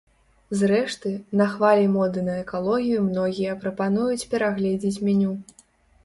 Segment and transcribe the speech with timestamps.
[0.59, 1.09] Зрэшты,
[1.41, 5.35] на хвалі моды на экалогію многія прапануюць перагледзець меню.